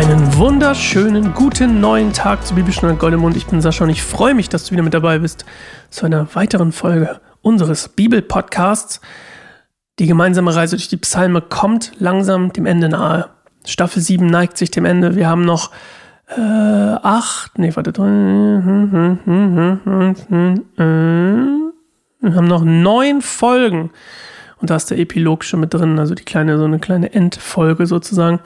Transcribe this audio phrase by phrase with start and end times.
[0.00, 3.36] Einen wunderschönen guten neuen Tag zu Bibelstunde Goldemund.
[3.36, 5.44] Ich bin Sascha und ich freue mich, dass du wieder mit dabei bist
[5.90, 9.02] zu einer weiteren Folge unseres Bibelpodcasts.
[9.98, 13.28] Die gemeinsame Reise durch die Psalme kommt langsam dem Ende nahe.
[13.66, 15.16] Staffel 7 neigt sich dem Ende.
[15.16, 15.70] Wir haben noch
[16.34, 18.08] äh, acht, nee, warte, wir
[22.34, 23.90] haben noch neun Folgen.
[24.62, 27.86] Und da ist der Epilog schon mit drin, also die kleine, so eine kleine Endfolge
[27.86, 28.40] sozusagen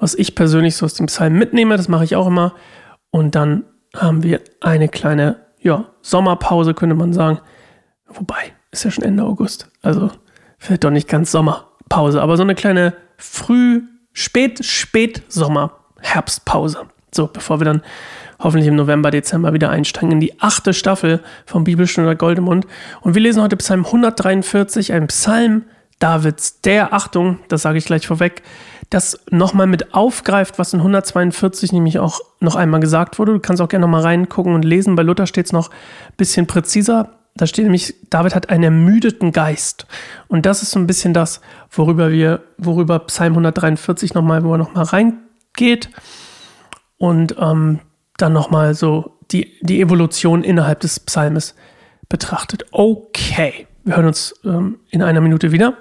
[0.00, 1.76] was ich persönlich so aus dem Psalm mitnehme.
[1.76, 2.54] Das mache ich auch immer.
[3.10, 3.64] Und dann
[3.94, 7.38] haben wir eine kleine ja, Sommerpause, könnte man sagen.
[8.06, 9.68] Wobei, ist ja schon Ende August.
[9.82, 10.10] Also
[10.58, 13.82] vielleicht doch nicht ganz Sommerpause, aber so eine kleine Früh-,
[14.12, 16.86] Spät-, Spät-Sommer, Herbstpause.
[17.12, 17.82] So, bevor wir dann
[18.38, 22.66] hoffentlich im November, Dezember wieder einsteigen in die achte Staffel vom Bibelstunde Goldemund.
[23.02, 25.64] Und wir lesen heute Psalm 143, ein Psalm
[25.98, 28.42] Davids, der, Achtung, das sage ich gleich vorweg,
[28.90, 33.32] das nochmal mit aufgreift, was in 142 nämlich auch noch einmal gesagt wurde.
[33.32, 34.96] Du kannst auch gerne nochmal reingucken und lesen.
[34.96, 37.10] Bei Luther steht es noch ein bisschen präziser.
[37.36, 39.86] Da steht nämlich, David hat einen ermüdeten Geist.
[40.26, 44.58] Und das ist so ein bisschen das, worüber wir, worüber Psalm 143 nochmal, wo er
[44.58, 45.90] nochmal reingeht
[46.98, 47.78] und ähm,
[48.16, 51.54] dann nochmal so die, die Evolution innerhalb des Psalmes
[52.08, 52.64] betrachtet.
[52.72, 55.76] Okay, wir hören uns ähm, in einer Minute wieder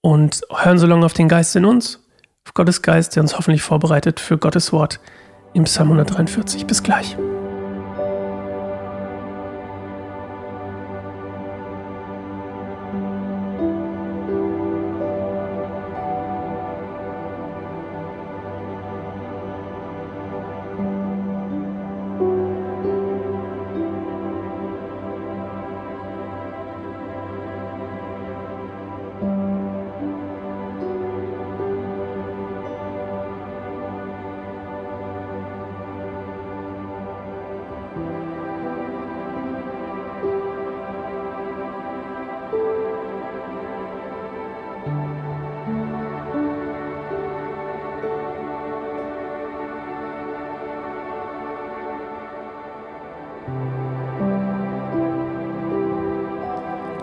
[0.00, 2.00] und hören so lange auf den Geist in uns,
[2.46, 5.00] auf Gottes Geist, der uns hoffentlich vorbereitet für Gottes Wort
[5.54, 6.66] im Psalm 143.
[6.66, 7.16] Bis gleich.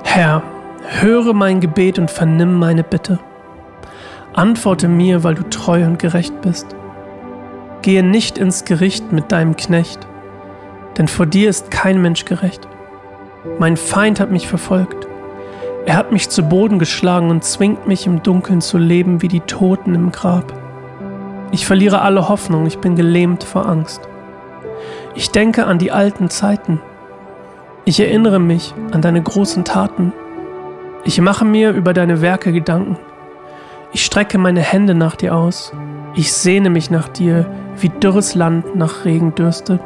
[0.03, 0.43] Herr,
[1.01, 3.19] höre mein Gebet und vernimm meine Bitte.
[4.33, 6.67] Antworte mir, weil du treu und gerecht bist.
[7.81, 10.07] Gehe nicht ins Gericht mit deinem Knecht,
[10.97, 12.67] denn vor dir ist kein Mensch gerecht.
[13.59, 15.05] Mein Feind hat mich verfolgt.
[15.85, 19.41] Er hat mich zu Boden geschlagen und zwingt mich im Dunkeln zu leben wie die
[19.41, 20.53] Toten im Grab.
[21.51, 24.01] Ich verliere alle Hoffnung, ich bin gelähmt vor Angst.
[25.17, 26.81] Ich denke an die alten Zeiten,
[27.85, 30.11] ich erinnere mich an deine großen Taten.
[31.05, 32.97] Ich mache mir über deine Werke Gedanken.
[33.93, 35.71] Ich strecke meine Hände nach dir aus.
[36.15, 37.45] Ich sehne mich nach dir,
[37.77, 39.79] wie dürres Land nach Regen dürstet.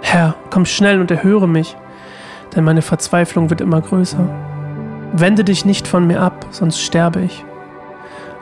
[0.00, 1.76] Herr, komm schnell und erhöre mich,
[2.56, 4.26] denn meine Verzweiflung wird immer größer.
[5.12, 7.44] Wende dich nicht von mir ab, sonst sterbe ich.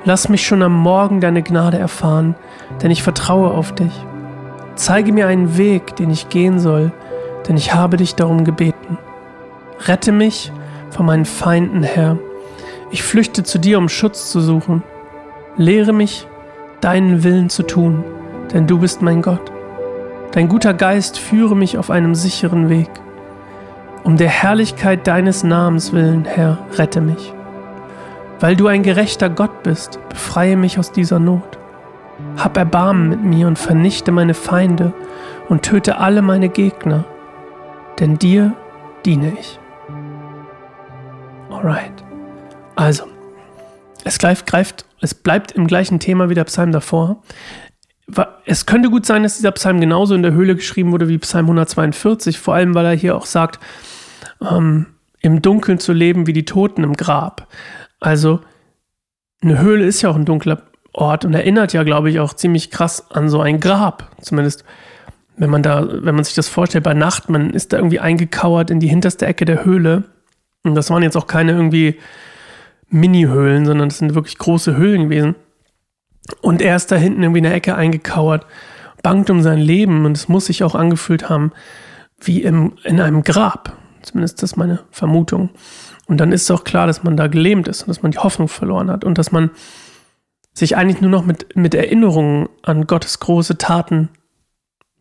[0.05, 2.37] Lass mich schon am Morgen deine Gnade erfahren,
[2.81, 4.06] denn ich vertraue auf dich.
[4.76, 6.92] Zeige mir einen Weg, den ich gehen soll,
[7.48, 8.98] denn ich habe dich darum gebeten.
[9.87, 10.53] Rette mich
[10.91, 12.19] von meinen Feinden, Herr.
[12.91, 14.82] Ich flüchte zu dir, um Schutz zu suchen.
[15.56, 16.26] Lehre mich,
[16.82, 18.04] deinen Willen zu tun,
[18.53, 19.50] denn du bist mein Gott.
[20.32, 22.91] Dein guter Geist führe mich auf einem sicheren Weg.
[24.04, 27.32] Um der Herrlichkeit deines Namens willen, Herr, rette mich.
[28.41, 31.58] Weil du ein gerechter Gott bist, befreie mich aus dieser Not.
[32.37, 34.93] Hab Erbarmen mit mir und vernichte meine Feinde
[35.49, 37.04] und töte alle meine Gegner
[37.99, 38.54] denn dir
[39.04, 39.59] diene ich.
[41.50, 42.05] Alright.
[42.75, 43.05] Also,
[44.05, 47.22] es greift, greift, es bleibt im gleichen Thema wie der Psalm davor.
[48.44, 51.47] Es könnte gut sein, dass dieser Psalm genauso in der Höhle geschrieben wurde wie Psalm
[51.47, 53.59] 142, vor allem weil er hier auch sagt,
[54.41, 54.87] ähm,
[55.21, 57.49] im Dunkeln zu leben wie die Toten im Grab.
[57.99, 58.41] Also,
[59.43, 60.62] eine Höhle ist ja auch ein dunkler
[60.96, 64.10] Ort und erinnert ja, glaube ich, auch ziemlich krass an so ein Grab.
[64.20, 64.64] Zumindest
[65.37, 68.70] wenn man da, wenn man sich das vorstellt, bei Nacht, man ist da irgendwie eingekauert
[68.70, 70.04] in die hinterste Ecke der Höhle.
[70.64, 71.96] Und das waren jetzt auch keine irgendwie
[72.88, 75.34] Mini-Höhlen, sondern das sind wirklich große Höhlen gewesen.
[76.40, 78.46] Und er ist da hinten irgendwie in der Ecke eingekauert,
[79.02, 81.52] bangt um sein Leben und es muss sich auch angefühlt haben
[82.20, 83.76] wie im, in einem Grab.
[84.02, 85.50] Zumindest das ist meine Vermutung.
[86.06, 88.19] Und dann ist es auch klar, dass man da gelähmt ist und dass man die
[88.19, 89.50] Hoffnung verloren hat und dass man
[90.56, 94.08] sich eigentlich nur noch mit, mit Erinnerungen an Gottes große Taten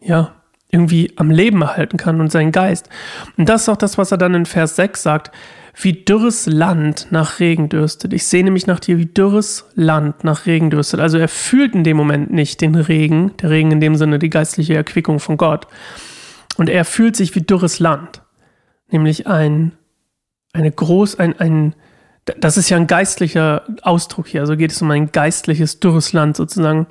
[0.02, 0.34] ja,
[0.70, 2.90] irgendwie am Leben erhalten kann und seinen Geist.
[3.38, 5.32] Und das ist auch das, was er dann in Vers 6 sagt,
[5.78, 8.14] wie dürres Land nach Regen dürstet.
[8.14, 11.00] Ich sehne mich nach dir, wie dürres Land nach Regen dürstet.
[11.00, 14.30] Also er fühlt in dem Moment nicht den Regen, der Regen in dem Sinne die
[14.30, 15.68] geistliche Erquickung von Gott.
[16.58, 18.22] Und er fühlt sich wie dürres Land.
[18.90, 19.74] Nämlich ein,
[20.54, 21.76] eine groß, ein, ein,
[22.26, 24.42] das ist ja ein geistlicher Ausdruck hier.
[24.42, 26.88] Also geht es um ein geistliches, dürres Land sozusagen.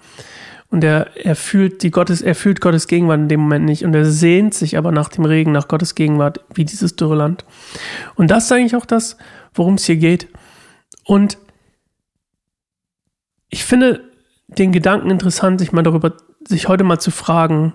[0.70, 3.84] Und er, er fühlt die Gottes, er fühlt Gottes Gegenwart in dem Moment nicht.
[3.84, 7.44] Und er sehnt sich aber nach dem Regen, nach Gottes Gegenwart, wie dieses dürre Land.
[8.14, 9.16] Und das ist eigentlich auch das,
[9.54, 10.28] worum es hier geht.
[11.04, 11.38] Und
[13.50, 14.10] ich finde
[14.48, 16.16] den Gedanken interessant, sich mal darüber,
[16.46, 17.74] sich heute mal zu fragen,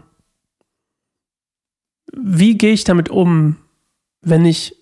[2.11, 3.57] wie gehe ich damit um,
[4.21, 4.75] wenn ich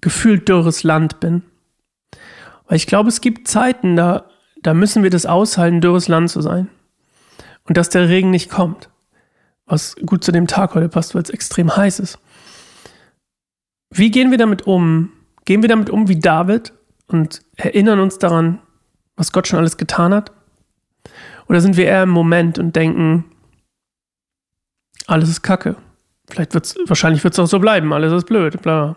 [0.00, 1.42] gefühlt dürres Land bin?
[2.66, 4.26] Weil ich glaube, es gibt Zeiten, da,
[4.62, 6.68] da müssen wir das aushalten, dürres Land zu sein
[7.64, 8.90] und dass der Regen nicht kommt.
[9.66, 12.18] Was gut zu dem Tag heute passt, weil es extrem heiß ist.
[13.90, 15.12] Wie gehen wir damit um?
[15.44, 16.72] Gehen wir damit um wie David
[17.06, 18.60] und erinnern uns daran,
[19.16, 20.32] was Gott schon alles getan hat?
[21.48, 23.24] Oder sind wir eher im Moment und denken,
[25.06, 25.76] alles ist Kacke?
[26.28, 28.96] Vielleicht wird's, wahrscheinlich wird es auch so bleiben, alles ist blöd, bla.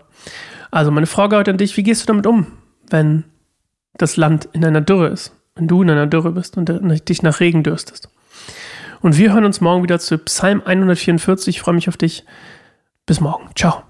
[0.72, 2.48] Also meine Frage heute an dich, wie gehst du damit um,
[2.90, 3.25] wenn
[3.97, 5.33] das Land in einer Dürre ist?
[5.55, 6.69] Wenn du in einer Dürre bist und
[7.09, 8.09] dich nach Regen dürstest?
[9.01, 11.55] Und wir hören uns morgen wieder zu Psalm 144.
[11.55, 12.25] Ich freue mich auf dich.
[13.05, 13.49] Bis morgen.
[13.55, 13.83] Ciao.